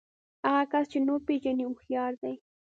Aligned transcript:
هغه 0.47 0.63
کس 0.71 0.85
چې 0.91 0.99
نور 1.07 1.19
پېژني 1.27 1.63
هوښيار 1.67 2.11
دی. 2.21 2.33